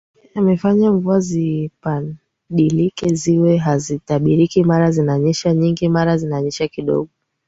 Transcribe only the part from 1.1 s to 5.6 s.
zipadilike ziwe hazitabiriki mara zinanyesha